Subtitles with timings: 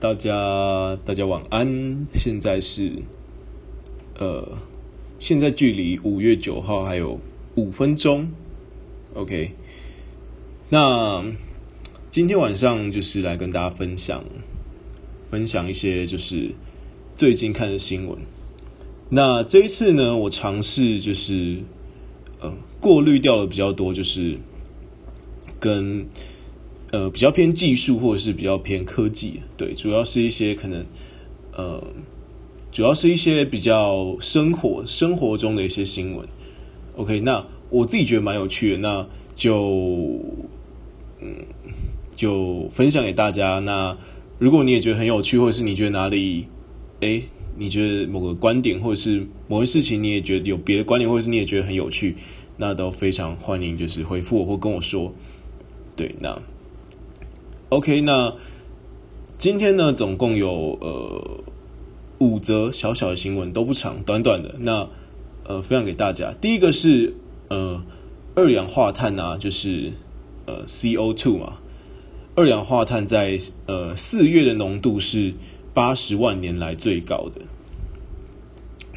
[0.00, 2.06] 大家大家晚安。
[2.14, 3.02] 现在是
[4.16, 4.56] 呃，
[5.18, 7.18] 现在距离五月九号还有
[7.56, 8.30] 五分钟。
[9.14, 9.50] OK，
[10.68, 11.24] 那
[12.08, 14.24] 今天晚上就是来跟大家分享
[15.28, 16.52] 分享一些就是
[17.16, 18.16] 最近看的新闻。
[19.10, 21.58] 那这一次呢，我尝试就是
[22.38, 24.38] 呃过滤掉了比较多，就是
[25.58, 26.06] 跟。
[26.90, 30.86] 呃，比较偏技术或者是比较偏科技，对，主要是一些可能，
[31.52, 31.84] 呃，
[32.72, 36.26] 主要是一些比较生活生活中的一些新闻。
[36.96, 39.06] OK，那我自己觉得蛮有趣的，那
[39.36, 40.18] 就
[41.20, 41.44] 嗯，
[42.16, 43.58] 就分享给大家。
[43.58, 43.94] 那
[44.38, 46.46] 如果你也觉得很有趣，或者是你觉得哪里，
[47.00, 47.22] 诶，
[47.58, 52.16] 你觉得某个观点或者是某些事情，你也觉得有别的观点，或者是你也觉得很有趣，
[52.56, 55.12] 那都非常欢迎，就是回复我或跟我说。
[55.94, 56.40] 对，那。
[57.70, 58.34] OK，那
[59.36, 61.44] 今天呢，总共有呃
[62.16, 64.54] 五则小小的新闻，都不长，短短的。
[64.60, 64.88] 那
[65.44, 66.32] 呃，分享给大家。
[66.40, 67.14] 第一个是
[67.48, 67.84] 呃
[68.34, 69.92] 二氧化碳啊，就是
[70.46, 71.58] 呃 CO two 嘛，
[72.36, 75.34] 二氧化碳在呃四月的浓度是
[75.74, 77.42] 八十万年来最高的。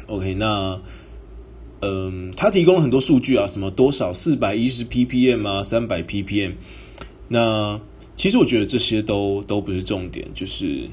[0.06, 0.80] OK，那
[1.80, 6.54] 嗯、呃，它提供了很多数据啊，什么多少四百一十 ppm 啊，三百 ppm，
[7.28, 7.78] 那。
[8.14, 10.88] 其实我觉得这些都都不是重点，就是，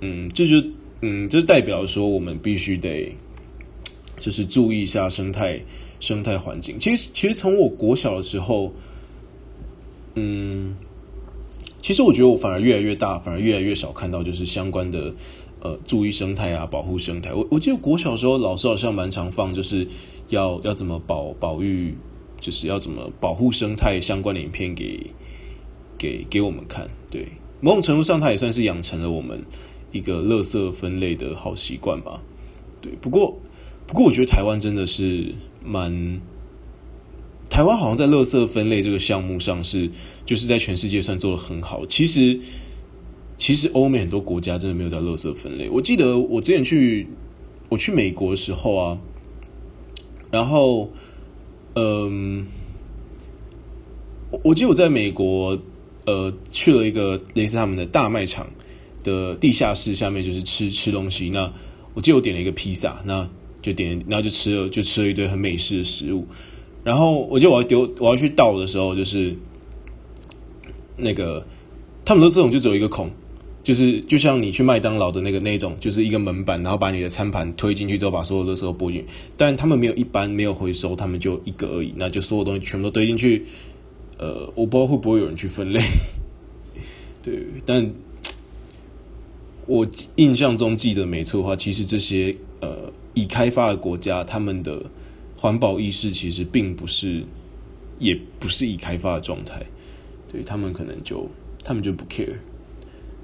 [0.00, 0.62] 嗯，这就
[1.00, 3.10] 嗯，这代表说我们必须得，
[4.18, 5.58] 就是注意一下生态
[5.98, 6.78] 生态环境。
[6.78, 8.72] 其实，其实从我国小的时候，
[10.14, 10.76] 嗯，
[11.80, 15.12] 其实我觉得我反而越来越大，反而越来越少看到就是相关的
[15.60, 17.32] 呃注意生态啊，保护生态。
[17.32, 19.88] 我我记得国小的时候老师好像蛮常放，就是
[20.28, 21.94] 要要怎么保保育，
[22.40, 25.00] 就是要怎么保护生态相关的影片给。
[25.98, 27.26] 给给我们看，对，
[27.60, 29.44] 某种程度上，它也算是养成了我们
[29.90, 32.22] 一个垃圾分类的好习惯吧。
[32.80, 33.36] 对，不过
[33.84, 36.20] 不过，我觉得台湾真的是蛮，
[37.50, 39.90] 台湾好像在垃圾分类这个项目上是，
[40.24, 41.84] 就是在全世界算做得很好。
[41.84, 42.38] 其实
[43.36, 45.68] 其实欧美很多国家真的没有在垃圾分类。
[45.68, 47.08] 我记得我之前去
[47.68, 48.98] 我去美国的时候啊，
[50.30, 50.92] 然后
[51.74, 52.46] 嗯，
[54.44, 55.58] 我记得我在美国。
[56.08, 58.46] 呃，去了一个类似他们的大卖场
[59.04, 61.28] 的地下室，下面就是吃吃东西。
[61.28, 61.52] 那
[61.92, 63.28] 我记得我点了一个披萨，那
[63.60, 66.26] 就点，然后就吃了，就吃了一堆很美式的食物。
[66.82, 69.36] 然后我记得我要丢，我要去倒的时候，就是
[70.96, 71.46] 那个
[72.06, 73.10] 他们的这种就只有一个孔，
[73.62, 79.06] 就是就像你去麦当劳的那个那种，就是一个门板，然后把你的餐盘推进去之后，把所有垃圾都拨进去。
[79.36, 83.44] 但他们没有一般没有回收，他们就一个而已，那就所有东西全部都堆进去。
[84.18, 85.80] 呃，我不知道会不会有人去分类，
[87.22, 87.88] 对，但
[89.64, 89.86] 我
[90.16, 94.82] 印象中记得没错的话，其实这些呃已开发的国家，他们的
[95.36, 97.22] 环保意识其实并不是，
[98.00, 99.64] 也不是已开发的状态，
[100.32, 101.28] 对，他们可能就
[101.62, 102.34] 他们就不 care。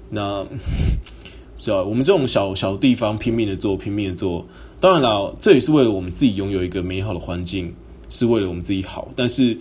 [0.09, 0.47] 那
[1.57, 4.45] 是啊，我们这种小小地方拼命的做，拼命的做，
[4.79, 7.73] 当然了，这也是为了我们自己拥有一个美好的环境，
[8.07, 9.57] 是为了我们自己好，但是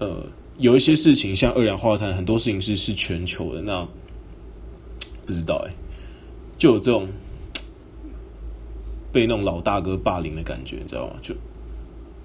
[0.00, 0.26] 呃。
[0.58, 3.60] 有一些事情，像二氧化碳，很多事情是是全球的。
[3.60, 3.86] 那
[5.26, 5.72] 不知道哎、
[6.56, 7.08] 就有这种
[9.12, 11.14] 被那种老大哥霸凌的感觉，你知道吗？
[11.20, 11.34] 就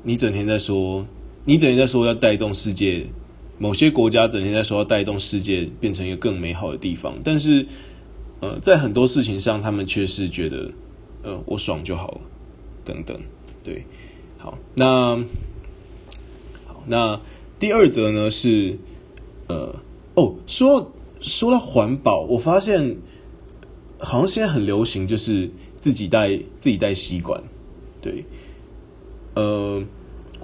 [0.03, 1.05] 你整天在说，
[1.43, 3.05] 你整天在说要带动世界，
[3.57, 7.65] 某些国家整天在说要带动世界变成一个更美好的地方，但是
[8.39, 10.71] 呃，在很多事情上，他们却是觉得
[11.23, 12.21] 呃，我爽就好了，
[12.85, 13.19] 等等。
[13.63, 13.83] 对，
[14.37, 15.17] 好，那
[16.65, 17.19] 好，那。
[17.61, 18.75] 第二则呢是，
[19.45, 19.75] 呃，
[20.15, 22.97] 哦，说说到环保，我发现
[23.99, 25.47] 好像现在很流行，就是
[25.79, 27.39] 自己带自己带吸管。
[28.01, 28.25] 对，
[29.35, 29.79] 呃，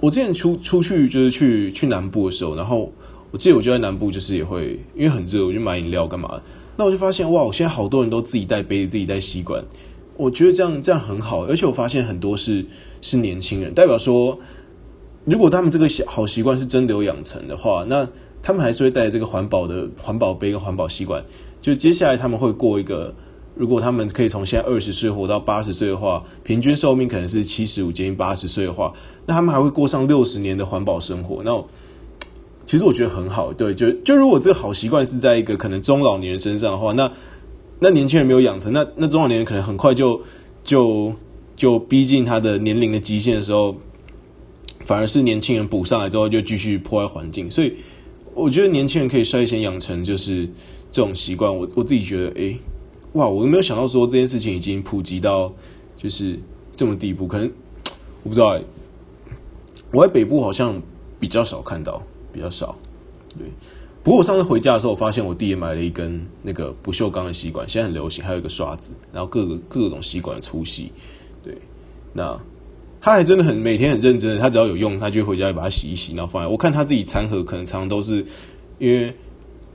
[0.00, 2.92] 我之前出出去就是去去南部的时候，然后
[3.32, 6.40] 我记得我就在南部，就是也会因为很热，我就买饮料干嘛。
[6.76, 9.64] 那我就发现哇，我现在好多人都自己带杯子，自己带吸管。
[10.16, 12.64] 我觉得这样这样很好，而且我发现很多是
[13.00, 14.38] 是年轻人，代表说。
[15.28, 18.08] 如果他们这个好习惯是真的有养成的话，那
[18.42, 21.22] 他们还是会带这个环保的环保杯跟环保吸管。
[21.60, 23.14] 就接下来他们会过一个，
[23.54, 28.92] 如果他们可以从现在二十岁活到八十岁的话，平均寿命可能是七十五接近八十岁的话，
[29.26, 31.42] 那他们还会过上六十年的环保生活。
[31.44, 31.62] 那
[32.64, 37.10] 其实我觉得很好，对，就就如果这个好习惯是在一个可能中老年人身上的话，那
[37.80, 40.22] 那年轻人没有养成，那那中老年人可能很快就
[40.64, 41.12] 就
[41.54, 43.74] 就逼近他的年龄的极限的时候。
[44.88, 47.74] 反而是年轻人补上来之后就继续破坏环境，所以
[48.32, 50.48] 我觉得年轻人可以率先养成就是
[50.90, 51.54] 这种习惯。
[51.54, 52.56] 我我自己觉得，诶，
[53.12, 55.52] 哇，我都没有想到说这件事情已经普及到
[55.94, 56.40] 就是
[56.74, 57.46] 这么地步，可能
[58.22, 58.58] 我不知道、
[59.92, 60.80] 我在北部好像
[61.20, 62.02] 比较少看到，
[62.32, 62.74] 比较少，
[63.38, 63.46] 对。
[64.02, 70.90] 不过我上次回家的时候，我发现我弟也买了一根那个不锈钢的吸管，现在很流行，还有一个刷子，然后各个各种吸管的粗细，
[71.44, 71.58] 对。
[72.14, 72.40] 那
[73.00, 76.48] 他还真的很每天很认真，他只要有用，他就回家把它洗一洗，然后放在。
[76.48, 78.24] 我看他自己餐盒可能常常都是
[78.78, 79.14] 因为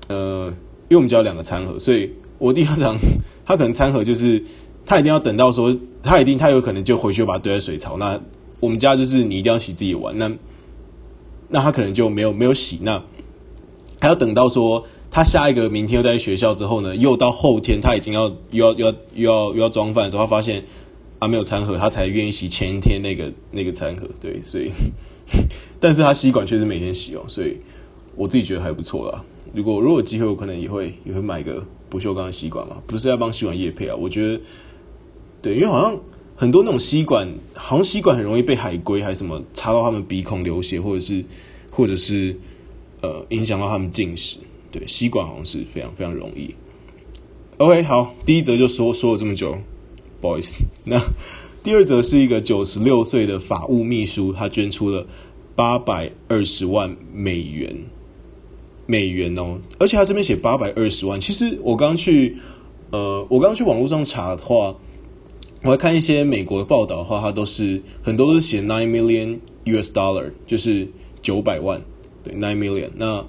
[0.07, 0.47] 呃，
[0.89, 2.95] 因为我们家有两个餐盒，所以我弟他常
[3.45, 4.43] 他可能餐盒就是
[4.85, 7.97] 他一定要等到说他一定他有可能就回去把它堆在水槽。
[7.97, 8.19] 那
[8.59, 10.29] 我们家就是你一定要洗自己碗，那
[11.49, 13.01] 那他可能就没有没有洗那。
[14.01, 18.85] 还要等到说他下一个明天又在学校之后呢，又到后天他已经要又要又
[19.15, 20.65] 要又要装饭的时候，他发现
[21.23, 24.07] 他没有餐盒，他才愿意洗前一天那个那个餐盒。
[24.19, 24.71] 对，所以，
[25.79, 27.57] 但是他吸管确实每天洗哦，所以
[28.15, 29.23] 我自己觉得还不错啦。
[29.53, 33.95] 如果如果有机会，我可能也会也会买个不锈钢的吸管嘛，不是要帮吸管液配啊。
[33.95, 34.41] 我觉得
[35.41, 35.99] 对，因为好像
[36.35, 41.23] 很多那种吸管，好像吸管很容易被海龟还是什么插到他们鼻孔流血，或者是
[41.71, 42.35] 或者是。
[43.03, 44.37] 呃，影响到他们进食，
[44.71, 46.55] 对，吸管好像是非常非常容易。
[47.57, 49.57] OK，好，第一则就说说了这么久
[50.23, 50.63] ，boys。
[50.85, 51.01] 那
[51.61, 55.05] 第二则是一个九十六岁的法务秘书，他捐出了
[55.55, 57.75] 八百二十万美元，
[58.85, 61.19] 美元哦，而且他这边写八百二十万。
[61.19, 62.37] 其实我刚去，
[62.91, 64.75] 呃，我刚去网络上查的话，
[65.63, 70.87] 我还看一些美国的报道的话，它都是很多都是写 nine million US dollar，就是
[71.21, 71.81] 九百万。
[72.23, 72.89] 对，nine million。
[72.95, 73.25] 那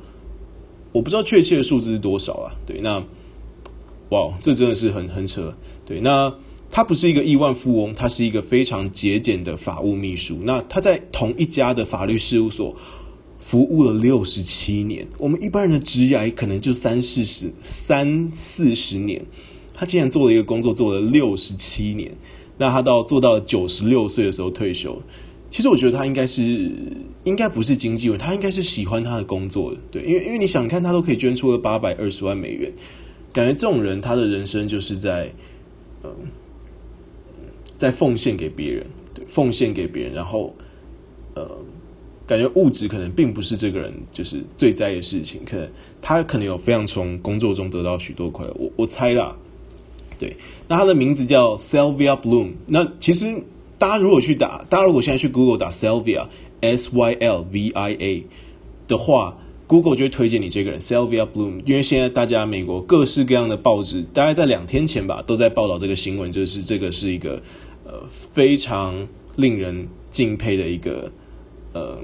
[0.92, 2.54] 我不知道确切的数字是多少啊？
[2.64, 3.02] 对，那
[4.10, 5.54] 哇，这真的是很很扯。
[5.84, 6.32] 对，那
[6.70, 10.40] 他不是一个亿万富翁，他是一个非常节俭的法务秘书。
[10.42, 12.76] 那他在同一家的法律事务所
[13.38, 15.06] 服务了六十七年。
[15.18, 19.24] 我们一般人的职涯可能就三四十、三四十年，
[19.72, 22.16] 他竟然做了一个工作做了六十七年。
[22.58, 25.00] 那他到做到九十六岁的时候退休。
[25.50, 26.72] 其实我觉得他应该是，
[27.22, 32.72] 应该不是经济问，他应该是喜欢他的工作的，对，因为因为你想看他都可以捐出了八百二十万美元，
[33.32, 35.32] 感觉这种人他的人生就是在，
[36.02, 36.10] 嗯，
[37.84, 40.54] 在奉献给别人，对，奉献给别人，然后，
[41.34, 41.48] 呃，
[42.26, 45.68] 感觉物质可能并不是这个人就是最在意的事情，可能
[46.00, 49.36] 他可能有非常从工作中得到许多快乐，我我猜啦，
[50.18, 50.36] 对，
[50.68, 53.42] 那他的名字叫 Sylvia Bloom，那其实。
[53.76, 56.28] 大家如果去打，大家如果现在去 Google 打 Sylvia
[56.60, 58.24] S Y L V I A
[58.86, 59.36] 的话
[59.66, 67.42] ，Google 就会推荐你这个人 Sylvia Bloom，因为现在大家美国各式各样的报纸，大概在两天前吧，都在报道这个新闻，就是这个是一个
[67.84, 71.12] 呃非常令人敬佩的一个
[71.72, 71.98] 呃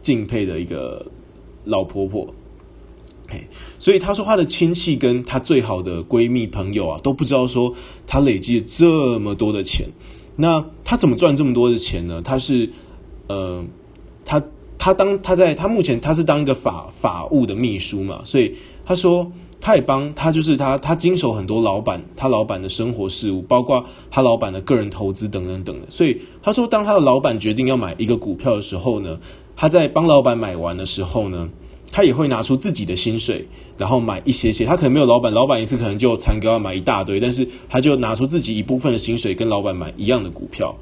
[0.00, 1.06] 敬佩的一个
[1.64, 2.34] 老婆婆。
[3.78, 7.74] 所以她说她的亲戚跟她最好的闺蜜朋友啊，都不知道说
[8.06, 9.88] 她累积了这么多的钱。
[10.36, 12.22] 那她怎么赚这么多的钱呢？
[12.22, 12.70] 她是，
[13.26, 13.64] 呃，
[14.24, 14.42] 她
[14.78, 19.32] 她当她在她目前她是当一个法法务的秘书嘛，所以她说
[19.64, 25.86] 他也帮他就是他他经手很多老板他老板的生活事务，包括他老板的个人投资等等等的。
[25.88, 29.18] 所以他说，当他的老板决定要买一个股票的时候呢，
[29.56, 31.48] 他在帮老板买完的时候呢，
[31.90, 34.66] 他也会拿出自己的薪水，然后买一些些。
[34.66, 40.76] 他可能没有老板，老板一次可能就残给要买一大堆，但是他就拿出自己一部分的薪水跟老板买一样的股票。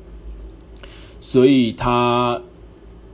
[1.20, 2.42] 所以他，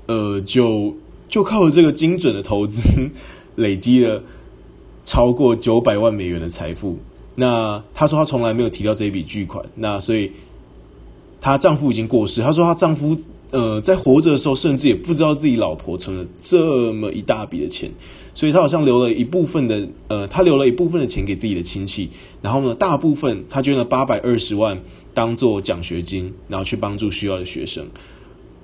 [0.07, 0.97] 呃，就
[1.29, 2.81] 就靠这个精准的投资，
[3.57, 4.23] 累积了
[5.09, 6.99] 超过九百万美元的财富。
[7.37, 9.65] 那她说她从来没有提到这一笔巨款。
[9.77, 10.31] 那所以，
[11.41, 12.43] 她丈夫已经过世。
[12.43, 13.17] 她说她丈夫。
[13.50, 17.91] 呃，在活着的时候，甚至也不知道自己老婆存了这么一大笔的钱，
[18.35, 22.11] 所以她好像留了一部分的，呃，她留了一部分的钱给自己的亲戚，
[22.43, 24.79] 然后呢，大部分她捐了八百二十万
[25.15, 27.87] 当做奖学金，然后去帮助需要的学生，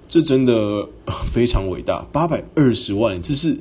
[0.06, 0.86] 这真的
[1.32, 3.56] 非常伟大，八百二十万，这是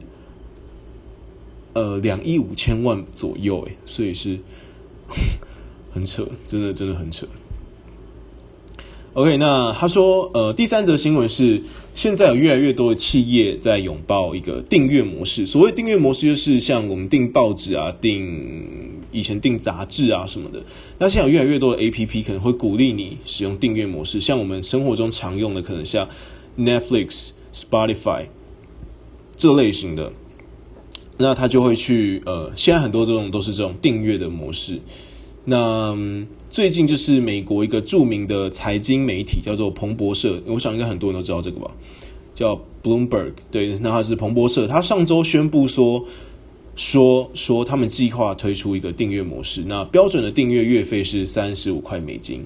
[1.74, 4.40] 呃两亿五千万左右，诶，所以是
[5.92, 7.28] 很扯，真的真的很扯。
[9.14, 11.62] OK，那他说，呃，第三则新闻是，
[11.94, 15.46] 现在有越来越多的企业在拥抱一个订阅模式。
[15.46, 20.64] 所谓订阅模式，就是像我们订报纸啊、订以前订杂志啊什么的。
[20.98, 26.10] 那现在有越来越多的 APP 可能会鼓励你使用订阅模式，像我们生活中常用的，可能像
[26.58, 28.26] Netflix、Spotify
[29.36, 30.12] 这类型的，
[31.18, 34.80] 那他就会去，呃，现在很多这种都是这种订阅的模式。
[35.46, 35.96] 那
[36.50, 41.70] 最近就是美国一个著名的财经媒体叫做彭博社，我想应该很多人都知道这个吧，
[42.34, 43.34] 叫 Bloomberg。
[43.52, 44.68] 对，那它是彭博社。
[44.68, 46.06] 他上周宣布说，
[46.76, 52.46] 说说他们计划推出一个订阅模式，那标准的订阅月费是三十五块美金。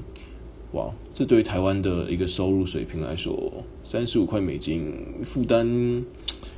[0.73, 4.91] 哇，这对台湾的一个收入水平来说，三十五块美金
[5.23, 6.03] 负担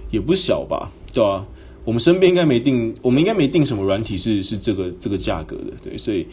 [0.10, 0.92] 也不小吧？
[1.14, 1.46] 对吧？
[1.90, 5.98] 我们身边应该没定，我们应该没定什么软体是是这个这个价格的，对。
[5.98, 6.24] 所以，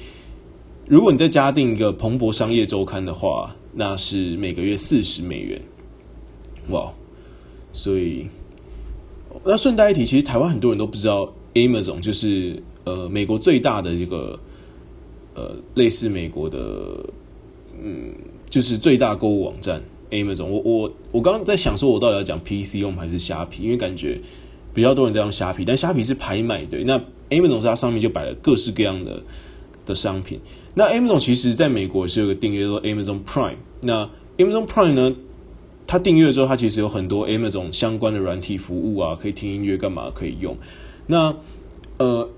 [0.87, 5.59] 如果你再加订一个彭博商业周刊的话，那是每个月四十美元。
[6.69, 6.93] 哇，
[7.73, 8.27] 所以。
[9.47, 14.39] 那顺带一提，其实台湾很多人都不知道，Amazon 就是呃美国最大的一个
[15.35, 17.03] 呃类似美国的
[17.83, 18.13] 嗯
[18.51, 20.45] 就是最大购物网站 Amazon。
[20.45, 23.63] 我我我刚刚在想说，我到底要讲 PC 用还是虾皮？
[23.63, 24.21] 因为感觉
[24.76, 26.85] 比较多人在用虾皮，但虾皮是拍卖对。
[26.85, 29.23] 那 Amazon 它上面就摆了各式各样的
[29.87, 30.38] 的商品。
[30.75, 33.56] 那 Amazon 其实在美国是有个订阅叫做 Amazon Prime。
[33.80, 34.06] 那
[34.37, 35.16] Amazon Prime 呢？
[35.87, 40.54] 它订阅之后，它其实有很多 Amazon 相关的软体服务啊，可以听音乐干嘛可以用。
[41.06, 41.35] 那
[41.97, 42.28] 呃，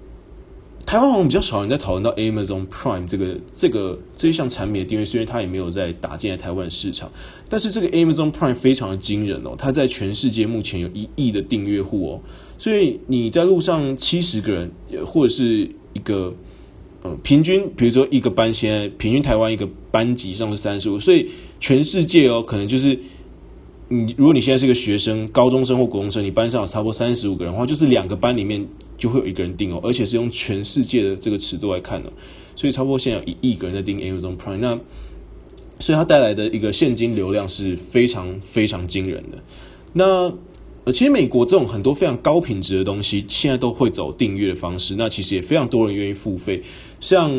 [0.88, 7.12] 台湾好像比较少人在讨论到 Amazon Prime 这个这个这一项产品的订阅，虽然它也没有在打进来台湾市场，
[7.47, 12.21] 但是这个 Amazon Prime 非常的惊人哦，它在全世界目前有一亿的订阅户哦，
[12.57, 14.73] 所以你在路上七十个人，
[15.04, 16.35] 或者是一个
[17.04, 21.28] 嗯平均，比如说一个班，现在平均台湾一个班级上是三十五，所以
[21.61, 22.99] 全世界哦，可能就是。
[23.90, 28.66] 你如果你现在是一个学生，高中生或国中生，你班上有差不多三十五个人的话，就是两个班里面
[28.99, 32.12] 就会有一个人订哦，而且是用全世界的这个尺度来看的，
[32.54, 34.78] 所以差不多现在有一亿个人在订 Amazon Prime，那
[35.80, 39.38] 所以它带来的一个现金流量是非常非常惊人的。
[39.95, 40.30] 那，
[40.92, 46.62] 其实美国这种很多非常高品质的东西，现在都会走订阅的方式，那其实也非常多人愿意付费。
[47.00, 47.33] 像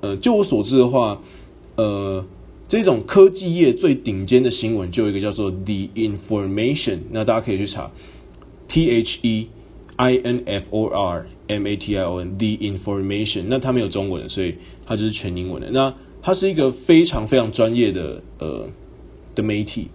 [0.00, 1.20] 呃，就我所知的话，
[1.76, 2.24] 呃。
[2.82, 7.90] 这种科技业最顶尖的新闻，就有一个叫做 The Information，那大家可以去查
[8.66, 9.48] T H E
[9.96, 15.70] I N F O R M A T I O N The Information，那它没有中文，所以它就是全英文的。
[15.70, 18.68] 那它是一个非常非常专业的呃
[19.34, 19.88] 的媒体。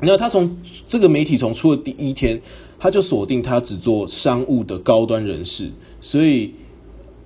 [0.00, 2.40] 那它从这个媒体从出的第一天，
[2.78, 6.52] 它就锁定它只做商务的高端人士，所以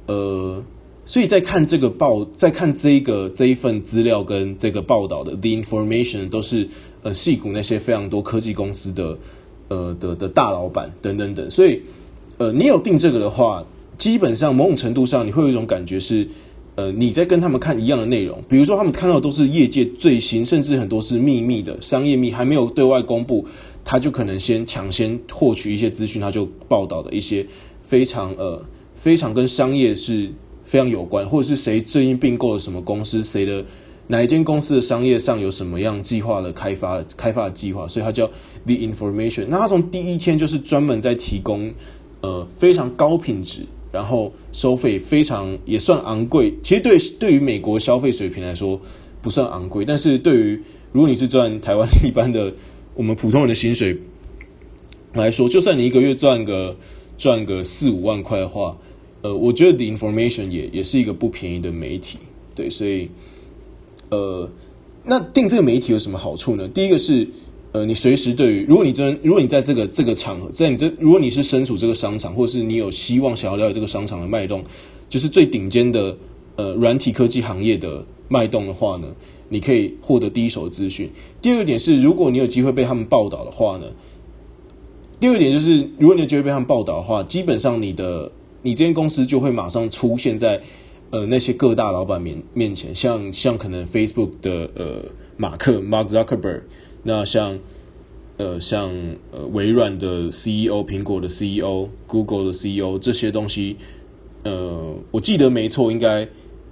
[0.07, 0.63] 呃。
[1.07, 6.67] 所以在看这个报，在看这个这一份资料跟这个报道的 The Information 都是
[7.03, 9.19] 呃细谷那些非常多科技公司的
[9.69, 11.83] 呃的的大老板等等等，所以
[12.39, 13.63] 呃你有订这个的话，
[13.99, 16.27] 基本上某种程度上你会有一种感觉是
[16.75, 23.45] 呃你在跟他们看一样的内容，比如说他们看到都是业界最新，甚至很多是秘密的商业秘还没有对外公布，
[23.85, 27.47] 他就可能先抢先获取一些资讯，他就报道的一些
[27.83, 28.65] 非常呃
[28.97, 30.33] 非常跟商业是。
[30.65, 33.65] 非常有关，或者是谁最近并购了什么公司，谁的
[34.07, 38.27] 哪一间公司的商业上有什么样计划的开发开发计划，所以它叫
[38.67, 39.47] The Information。
[39.49, 41.73] 那它从第一天就是专门在提供
[42.23, 46.55] 呃非常高品质，然后收费非常也算昂贵。
[46.63, 48.81] 其实对对于美国消费水平来说
[49.23, 52.53] 不算昂贵，但是对于如果你是赚台湾一般的
[52.95, 53.97] 我们普通人的薪水
[55.13, 56.77] 来说，就算你一个月赚个
[57.17, 58.77] 赚个四五万块的话。
[59.25, 62.19] 呃，我觉得 The Information 也也是一个不便宜的媒体，
[62.55, 63.09] 对，所以，
[64.11, 64.47] 呃，
[65.03, 66.69] 那定这个媒体有什么好处呢？
[66.69, 67.27] 第一个是，
[67.73, 74.63] 呃，你随时对于，如果你真，如果你在这个这个场合，在你这，如果你是身处这个商场，或是你有希望想要了解这个商场的脉动，
[75.09, 76.15] 就是最顶尖的
[76.57, 79.09] 呃软体科技行业的脉动的话呢，
[79.49, 81.11] 你可以获得第一手资讯。
[81.41, 83.87] 第二点是，如果你有机会被他们报道的话呢，
[85.19, 88.31] 第二点就是，如果你有机会被他们报道的话，基本上你的。
[88.65, 90.59] 你这间公司就会马上出现在
[91.11, 95.05] 呃那些各大老板面面前，像像可能 Facebook 的呃
[95.37, 96.63] 马克 Mark Zuckerberg，
[97.03, 97.59] 那像
[98.39, 98.91] 呃像
[99.31, 103.77] 呃微软的 CEO、苹果的 CEO、Google 的 CEO 这些东西，
[104.45, 106.27] 呃我记得没错，应该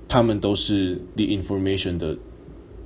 [0.09, 2.17] 他们都是 The Information 的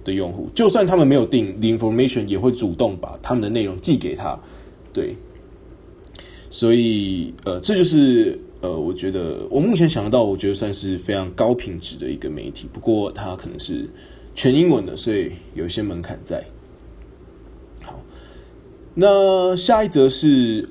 [0.02, 4.36] 的用户，就算他们没有订 The Information，也会主动把他们的内容寄给他，
[4.92, 5.14] 对，
[6.50, 8.40] 所以呃这就是。
[8.66, 12.68] 呃，我觉得我目前想得到，我觉得算是非常高品质的一个媒体。
[12.72, 13.88] 不过它可能是
[14.34, 16.44] 全英文的，所以有一些门槛在。
[17.80, 18.00] 好，
[18.94, 20.68] 那下一则是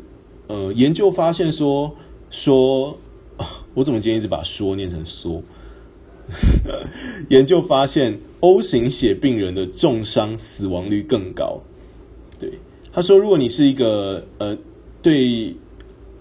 [0.48, 1.96] 呃，研究发现说
[2.30, 2.98] 说，
[3.74, 5.42] 我怎么今天一直把说念成说？
[7.30, 11.62] 研究发现，O 型血病人的重伤死亡率更高。
[12.38, 12.60] 对，
[12.92, 14.58] 他说，如果你是一个呃，
[15.02, 15.56] 对。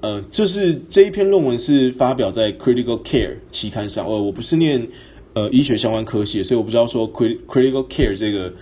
[0.04, 4.06] 呃，就是这一篇论文是发表在《Critical Care》期刊上。
[4.06, 4.86] 呃，我不是念
[5.32, 7.10] 呃医学相关科系，所以我不知道说
[7.48, 8.50] 《Critical Care》这个《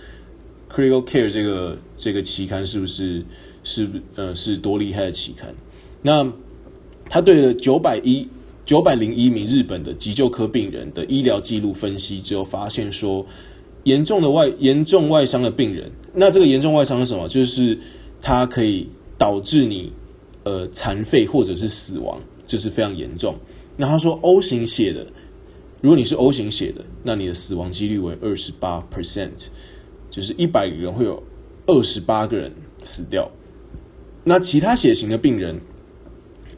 [0.73, 3.25] Critical Care》这个这个期刊是不是
[3.61, 5.53] 是呃是多厉害的期刊。
[6.01, 6.31] 那
[7.09, 8.25] 他对了九百一
[8.63, 13.25] 九百零一名日本的急救科病人的医疗记录分析之后，发现说
[13.83, 17.27] 严重的外严重外伤的病人，那这个严重外伤是什么？
[17.27, 17.77] 就是
[18.21, 19.91] 它可以导致你
[20.43, 23.35] 呃残废或者是死亡，就是非常严重。
[23.77, 25.05] 那他说 O 型血的，
[25.81, 29.47] 如果你是 O 型血的，那你的死亡几率为二十八 percent，
[30.09, 31.21] 就是一百个人会有
[31.65, 33.29] 二十八个人死掉。
[34.23, 35.59] 那其他血型的病人。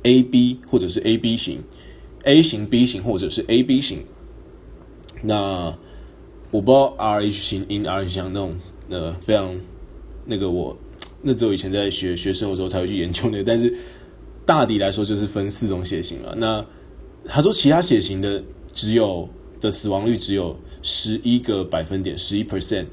[0.04, 1.64] A B 或者是 A B 型
[2.26, 4.04] ，A 型 B 型或者是 A B 型。
[5.24, 5.76] 那
[6.52, 8.56] 我不知道 R H 型、因 R H 型那种
[8.88, 9.60] 呃非常
[10.24, 10.78] 那个我
[11.28, 13.74] 那只有以前在学学生的时候才会去研究那个，但是
[14.46, 16.36] 大抵来说就是分四种血型了。
[16.38, 16.64] 那
[17.26, 19.28] 他说其他血型的只有
[19.60, 22.86] 的死亡率只有十一个百分点，十一 percent。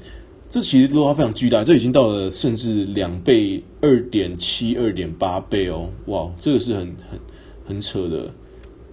[0.49, 5.89] 这其实落差非常巨大，这已经到了甚至两倍、二点七、二点八倍哦！
[6.05, 7.19] 哇，这个是很很
[7.65, 8.31] 很扯的。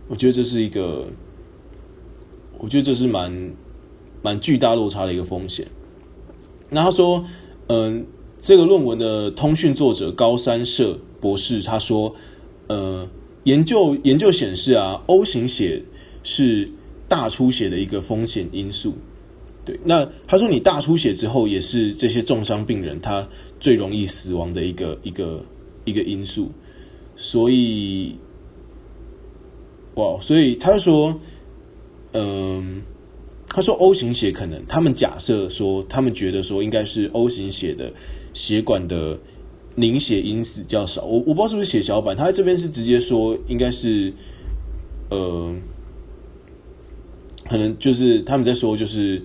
[0.09, 1.07] 我觉得这是一个，
[2.57, 3.53] 我觉得这是蛮
[4.23, 5.67] 蛮巨大落差的一个风险。
[6.71, 7.25] 那他说，
[7.67, 8.07] 嗯，
[8.41, 12.15] 这个论文的通讯作者高山社博士他说，
[12.69, 13.07] 呃，
[13.45, 15.83] 研究研究显示啊，O 型血
[16.23, 16.69] 是
[17.07, 18.95] 大出血的一个风险因素。
[19.63, 23.29] 对，那他说你大出血之后，也是这些重伤病人他
[23.61, 25.45] 最容易死亡的一个一个
[25.85, 26.51] 一个因素，
[27.17, 28.17] 所以，
[29.97, 31.15] 哇，所以他说，
[32.15, 32.83] 嗯，
[33.51, 37.93] 他说 O 型血可能他们假设说，他们觉得说应该是 O 型血的
[38.33, 39.19] 血管的
[39.75, 44.13] 凝血因子较少，我我不知道是不是血小板，他这边是直接说应该是，
[45.09, 45.55] 呃，
[47.49, 49.23] 可能就是他们在说就是。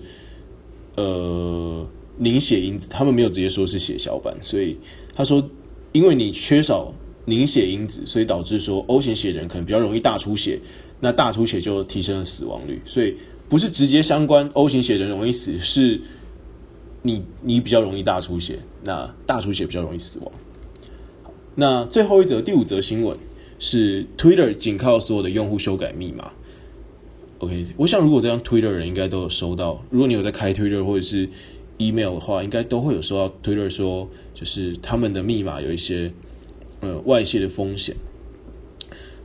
[0.98, 1.86] 呃，
[2.16, 4.74] 凝血因子，他们没有直接说是血小板，所以
[5.14, 5.46] 他说，
[5.92, 6.90] 因为你缺少
[7.26, 10.58] 凝血因子，所以导致说 O 型血人可能比较容易大出血，
[10.98, 13.14] 那大出血就提升了死亡率，所以
[13.46, 16.00] 不是直接相关 O 型血人容易死，是
[17.06, 20.32] 你你比较容易大出血，那大出血比较容易死亡。
[21.54, 23.16] 那最后一则第五则新闻
[23.58, 26.32] 是 Twitter 仅靠所有的用户修改密码。
[27.38, 29.82] OK，我想如果这样 Twitter 的人应该都有收到。
[29.90, 31.28] 如果你有在开 Twitter 或者是
[31.78, 36.12] email 的话，应该都会有收到 Twitter 说，就是他们的密码有一些
[36.80, 37.94] 呃外泄的风险。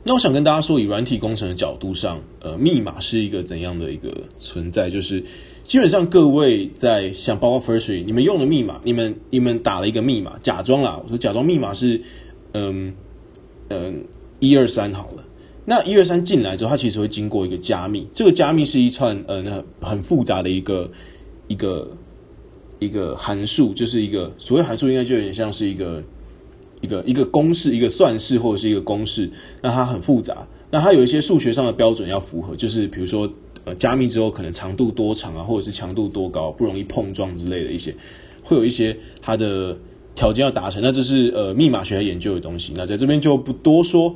[0.04, 4.90] 那我想跟大家说，以软体工程的角度上，呃，密码是一个怎样的一个存在？
[4.90, 5.22] 就是
[5.64, 12.00] 基本上各位在像包括 Firstry，你们用的密码，你们你们打了一个密码，假装啦，我说假装密码是
[12.52, 12.92] 嗯
[13.68, 14.04] 嗯
[14.40, 15.24] 一二三好了。
[15.64, 20.90] 那一二三进来之后，它其实会经过一个加密，这个加密是一串呃很很复杂的一个
[21.46, 21.88] 一个
[22.80, 26.02] 一个函数，就是一个所谓函数，应该就有点像是一个
[26.80, 29.30] 一个一个公式，一个算式或者是一个公式。
[29.62, 33.32] 那它很复杂，那它有一些数学上的标准要符合，就是比如说
[33.64, 37.94] 呃加密之后可能长度多长啊，或者是强度多高，不容易碰撞之类的一些，
[38.42, 39.76] 会有一些它的
[40.14, 40.82] 条件要达成。
[40.82, 44.14] 那这是呃密码学来研究的东西，那在这边就不多说。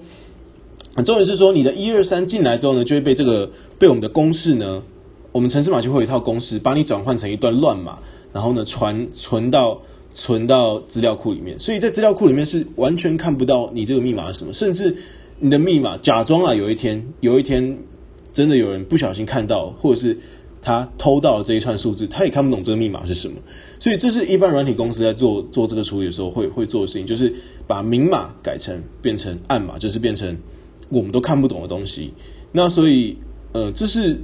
[1.05, 4.83] 重点是说，你的一二三进来之后呢，就会被这个被我们的公式呢，
[5.31, 7.99] 我们城市码就会有一套公式，把你转换成一段乱码，
[8.33, 9.79] 然后呢传存到
[10.15, 11.61] 存到资料库里面。
[11.61, 14.97] 所以在资料库里面是完全看不到你这个密码是什么，甚至
[15.39, 17.79] 你的密码假装啊，有一天有一天
[18.37, 20.19] 真的有人不小心看到，或者是
[20.61, 23.37] 他偷到了这一串数字，他也看不懂这个密码是什么。
[23.81, 27.33] 所以这是一般软体公司在做做这个处理的时候会会做的事情，就是
[27.67, 30.37] 把明码改成变成暗码，就是变成。
[30.89, 32.13] 我们都看不懂的东西，
[32.53, 33.17] 那所以，
[33.51, 34.17] 呃，这是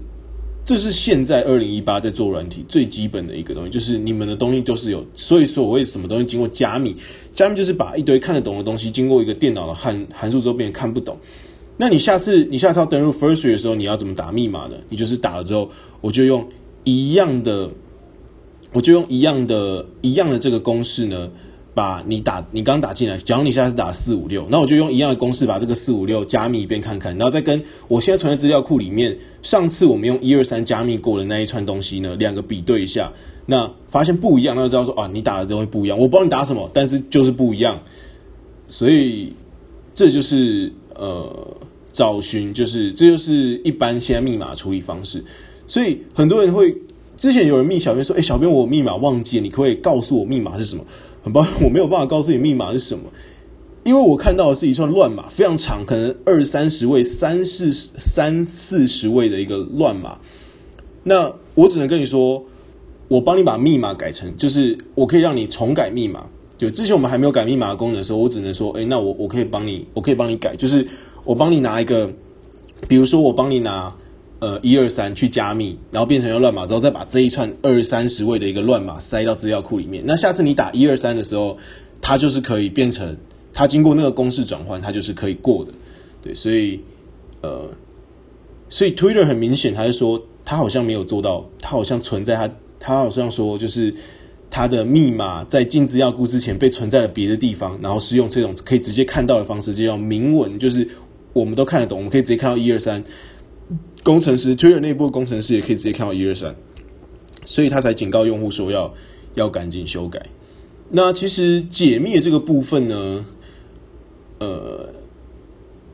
[0.64, 6.94] 这是现在二零一八在做软体最基本的一个东西，就是你们的东西都是有，所以说我为什么东西经过加密，
[7.33, 11.18] 加密就是把一堆看得懂的东西经过一个电脑的函函数之后变成看不懂。
[11.83, 14.77] 那你下次你下次要登录 Firstory 的时候，你要怎么打密码呢？
[14.88, 15.68] 你就是打了之后，
[16.01, 16.47] 我就用
[16.85, 17.68] 一样的，
[18.73, 21.29] 我就用一样的一样的这个公式呢。
[21.75, 33.11] 把你打你刚打进来，假如你现在是打四五六，那我就用一样的公式把这个四五六加密一遍看看，然后再跟我现在存在资料库里面上次我们用一二三加密过的那一串东西呢，两个比对一下，
[33.47, 35.99] 那发现不一样，那就知道说啊，你打的东西不一样。
[35.99, 37.81] 我不知道你打什么，但是就是不一样，
[38.68, 39.33] 所以
[39.95, 41.57] 这就是呃
[41.92, 45.22] 找寻，就是这就是一般现在密码处理方式。
[45.66, 46.76] 所以很多人会
[47.16, 50.85] 之前有人密小编说，哎，小编我密码忘记了，你可不可以告诉我密码是什么？
[51.22, 53.05] 很抱歉，我没有办法告诉你密码是什么，
[53.85, 60.18] 因为我看到的是一串乱码，非常长，可能二三十位、三四三四十位的一个乱码。
[61.05, 62.44] 那我只能跟你说，
[63.07, 66.26] 我帮你把密码改成，就是我可以让你重改密码。
[66.59, 70.87] 就之前我们还没有改密码的功能的时候，我只能说，哎，那我我可以帮你，我可以帮你改，就是
[71.25, 72.11] 我帮你拿一个，
[72.89, 73.95] 比如说我帮你拿
[74.41, 80.03] 呃一二三去加密，然后变成一个乱码之后，再把这一串二三十位的一个乱码塞到资料库里面。
[80.07, 81.57] 那下次你打一二三的时候，
[82.01, 83.17] 它就是可以变成
[83.53, 85.73] 它经过那个公式转换，它就是可以过的。
[86.23, 86.81] 对，所以
[87.41, 87.71] 呃，
[88.69, 93.95] 所以 Twitter 很明显，他是说他好像没有做到，他好像存在他，他好像说就是。
[94.55, 100.87] 它的密码在进资料库之前被存在了别的地方，然后是用这种可以直接看到的方式，就叫明文，就是
[101.33, 103.05] 我们都看得懂，我们可以直接看到一二三。
[104.05, 106.57] 工程师，Twitter 内部工程师也可以直接看到一二三，
[107.45, 108.92] 所以他才警告用户说要
[109.35, 110.27] 要赶紧修改。
[110.90, 113.25] 那其实解密的这个部分呢，
[114.40, 114.92] 呃，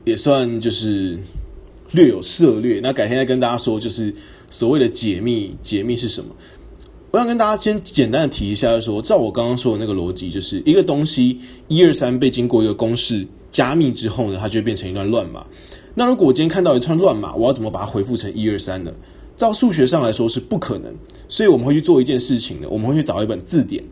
[0.05, 1.19] 也算就是
[1.91, 2.79] 略有涉猎。
[2.81, 4.13] 那改天再跟大家说，就是
[4.49, 6.35] 所谓的解密，解密是什么？
[7.11, 15.45] 我想跟大家先简单的提一下，就是说，照我刚刚说的那个逻辑，就是一个东西一二三被经过一个公式加密之后呢，它就会变成一段乱码。
[15.95, 18.91] 那如果我今天看到一串乱码，我要怎么把它回复成一二三呢？
[19.35, 20.93] 照数学上来说是不可能，
[21.27, 23.83] 所以我们会去做一件事情呢，我们会去找一本字典。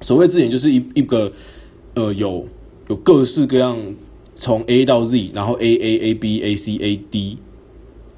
[0.00, 1.32] 所谓字典就是一一个
[1.94, 2.46] 呃有
[2.88, 3.78] 有各式各样
[4.36, 7.38] 从 A 到 Z，然后 A A A B A C A D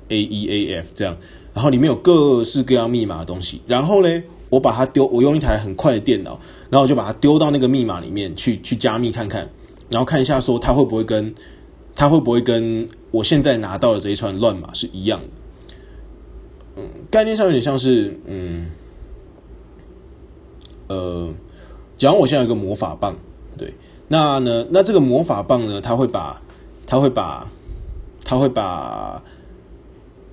[0.08, 1.16] A E A F 这样。
[1.54, 9.48] 然后里面有各式各样密码的东西，然后呢，我把它丢，我用一台很快的电脑，然后我就把它丢到那个密码里面去，去加密看看，
[9.90, 11.34] 然后看一下说它会不会跟
[11.94, 15.26] 它会不会跟我现在拿到的这一串乱码是一样的。
[16.76, 18.70] 嗯，概念上有点像是，嗯，
[20.88, 21.32] 呃，
[21.96, 23.16] 假如我现在有一个魔法棒，
[23.56, 23.74] 对，
[24.08, 26.40] 那呢，那这个魔法棒呢，它会把，
[26.86, 27.50] 它会把，
[28.24, 29.22] 它会把。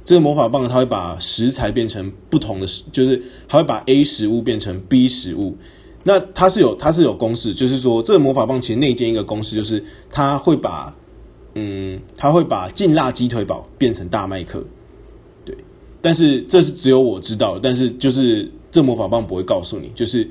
[0.06, 5.56] 这个魔法棒，它会把食材变成不同的，就是它会把 A 食物变成 B 食物。
[6.04, 10.94] 那它是有它是有公式，就是说这个魔法棒其实内建一个公式，就是它会把
[11.56, 14.64] 嗯，它会把劲辣鸡腿堡变成大麦克。
[15.46, 15.56] 对，
[16.02, 20.30] 但是这是只有我知道，但是就是这魔法棒不会告诉你，就是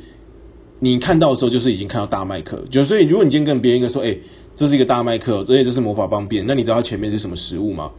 [0.79, 2.63] 你看到的时候就是已经看到大麦克。
[2.71, 4.17] 就所以如果你今天跟别人一个说，哎，
[4.55, 7.91] 这是一个大麦克，而且这是魔法棒变，那你知道它前面是什么食物吗？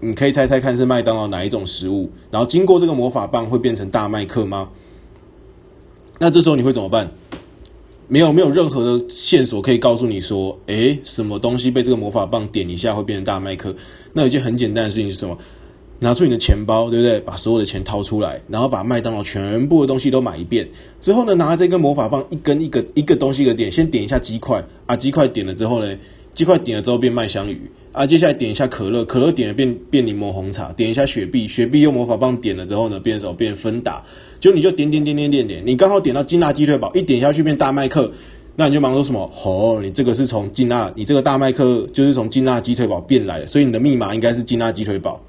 [0.00, 4.68] 你可以猜猜看是麦当劳哪一种食物，然后经过这个魔法棒会变成大麦克吗？
[6.18, 7.12] 那这时候你会怎么办？
[8.08, 13.74] 没有没有任何的线索可以告诉你说，诶，什么东西被这个魔法棒点一下会变成大麦克？
[14.14, 15.38] 那有一件很简单的事情是什么？
[16.00, 17.20] 拿出你的钱包，对不对？
[17.20, 20.68] 把所有的钱掏出来，然后把麦当劳全部的东西都买一遍。
[21.00, 25.96] 之后呢，拿着这根魔法棒，一根一个一个东西一个点，先点一下鸡块啊，鸡块点了之后呢？
[26.38, 33.32] 鸡块点了之后变麦香鱼啊，接下来点一下可乐，可乐点了变变柠檬红茶，点一下雪碧，雪碧用魔法棒点了之后呢，变什么？
[33.34, 34.00] 变芬达，
[34.38, 38.08] 就你就点点点点点点，你刚好点到金辣鸡腿堡，一点下去变大麦克，
[38.54, 39.28] 那你就忙说什么？
[39.44, 45.20] 哦，你这个是从金辣，你这个大麦克就是从金辣鸡腿堡变来的，所以你的密码应该是金辣鸡腿堡，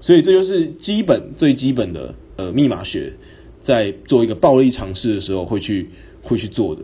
[0.00, 3.12] 所以这就是基本最基本的呃密码学，
[3.58, 5.86] 在做一个暴力尝试的时候会去
[6.22, 6.80] 会去做的。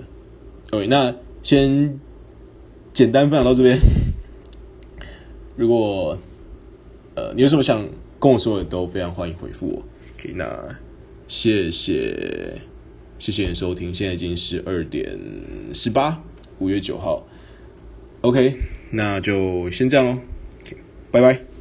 [0.72, 1.98] OK，那先。
[2.92, 3.78] 简单分享到这边，
[5.56, 6.18] 如果
[7.14, 7.86] 呃你有什么想
[8.20, 9.82] 跟我说的，都非常欢迎回复我。
[10.16, 10.76] OK，那
[11.28, 12.60] 谢谢
[13.18, 15.18] 谢谢你收听，现在已经十二点
[15.72, 16.22] 十八，
[16.58, 17.26] 五月九号。
[18.20, 18.56] OK，
[18.90, 20.18] 那就先这样喽。
[21.10, 21.51] 拜拜。